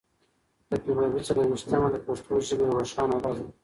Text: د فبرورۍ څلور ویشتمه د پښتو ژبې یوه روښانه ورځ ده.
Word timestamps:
د 0.69 0.71
فبرورۍ 0.81 1.21
څلور 1.27 1.45
ویشتمه 1.47 1.87
د 1.91 1.97
پښتو 2.05 2.33
ژبې 2.47 2.63
یوه 2.67 2.75
روښانه 2.81 3.15
ورځ 3.17 3.37
ده. 3.45 3.51